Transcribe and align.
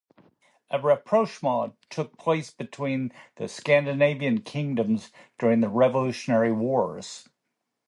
A 0.71 0.79
rapprochement 0.79 1.75
took 1.91 2.17
place 2.17 2.49
between 2.49 3.11
the 3.35 3.47
Scandinavian 3.47 4.41
kingdoms 4.41 5.11
during 5.37 5.59
the 5.61 5.69
revolutionary 5.69 6.51
wars. 6.51 7.29